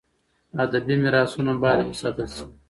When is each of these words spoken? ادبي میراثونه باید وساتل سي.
ادبي 0.63 0.95
میراثونه 1.03 1.53
باید 1.63 1.79
وساتل 1.89 2.27
سي. 2.35 2.43